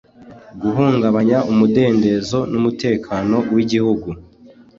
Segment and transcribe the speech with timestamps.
[0.61, 4.09] guhungabanya umudendezo n’ umutekano w’ igihugu